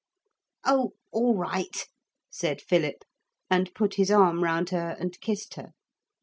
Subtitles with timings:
[0.65, 0.93] 'Oh!
[1.11, 1.87] all right,'
[2.31, 3.03] said Philip,
[3.51, 5.73] and put his arm round her and kissed her.